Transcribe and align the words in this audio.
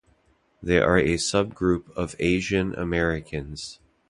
They 0.63 0.79
are 0.79 0.97
a 0.97 1.13
subgroup 1.13 1.91
of 1.91 2.15
Asian 2.17 2.73
Americans. 2.73 3.77